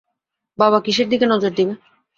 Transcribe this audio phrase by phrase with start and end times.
[0.59, 1.73] বাবা কিসের দিকে নজর দিবে?